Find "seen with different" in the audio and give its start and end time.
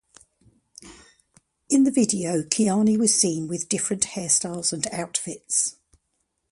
3.13-4.01